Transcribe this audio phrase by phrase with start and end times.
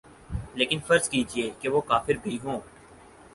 [0.55, 2.59] لیکن فرض کیجیے کہ وہ کافر بھی ہوں۔